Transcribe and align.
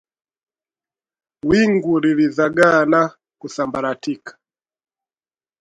Wingu 1.45 1.99
lilizagaa 1.99 2.85
na 2.85 3.11
kusambaratika 3.41 4.37